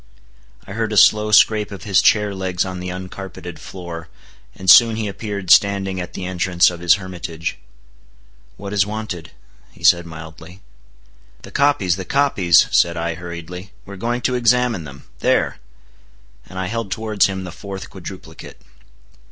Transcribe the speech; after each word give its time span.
I 0.65 0.71
heard 0.73 0.91
a 0.91 0.97
slow 0.97 1.31
scrape 1.31 1.69
of 1.69 1.83
his 1.83 2.01
chair 2.01 2.33
legs 2.33 2.65
on 2.65 2.79
the 2.79 2.89
uncarpeted 2.89 3.59
floor, 3.59 4.07
and 4.55 4.67
soon 4.67 4.95
he 4.95 5.07
appeared 5.07 5.51
standing 5.51 6.01
at 6.01 6.13
the 6.13 6.25
entrance 6.25 6.71
of 6.71 6.79
his 6.79 6.95
hermitage. 6.95 7.59
"What 8.57 8.73
is 8.73 8.83
wanted?" 8.83 9.29
said 9.83 10.05
he 10.05 10.09
mildly. 10.09 10.61
"The 11.43 11.51
copies, 11.51 11.97
the 11.97 12.05
copies," 12.05 12.65
said 12.71 12.97
I 12.97 13.13
hurriedly. 13.13 13.73
"We 13.85 13.93
are 13.93 13.95
going 13.95 14.21
to 14.21 14.33
examine 14.33 14.85
them. 14.85 15.03
There"—and 15.19 16.57
I 16.57 16.65
held 16.65 16.89
towards 16.89 17.27
him 17.27 17.43
the 17.43 17.51
fourth 17.51 17.91
quadruplicate. 17.91 18.59